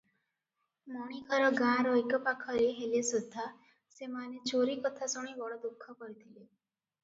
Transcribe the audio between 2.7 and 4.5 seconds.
ହେଲେ ସୁଦ୍ଧା ସେମାନେ